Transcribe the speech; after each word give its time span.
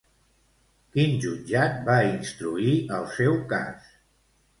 Quin 0.95 1.11
jutjat 1.25 1.75
va 1.89 1.97
instruir 2.13 2.73
el 3.01 3.05
seu 3.19 3.37
cas? 3.53 3.93